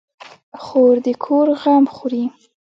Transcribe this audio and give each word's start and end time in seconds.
خور 0.63 0.95
د 1.05 1.07
کور 1.23 1.47
غم 1.61 1.83
خوري. 1.93 2.23